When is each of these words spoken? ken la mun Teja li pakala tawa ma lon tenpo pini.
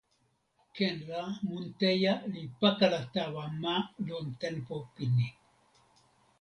ken 0.75 0.95
la 1.09 1.21
mun 1.47 1.65
Teja 1.79 2.13
li 2.33 2.43
pakala 2.59 3.01
tawa 3.13 3.43
ma 3.61 3.75
lon 4.07 4.25
tenpo 4.41 4.75
pini. 4.93 5.27